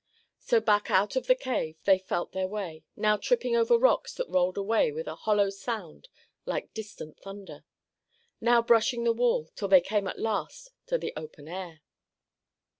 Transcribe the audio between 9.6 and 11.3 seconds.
they came at last to the